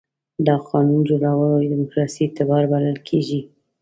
دا 0.47 0.55
د 0.61 0.65
قانون 0.69 0.99
جوړولو 1.09 1.67
دیموکراسي 1.71 2.19
اعتبار 2.23 2.63
بلل 2.71 2.97
کېږي. 3.07 3.41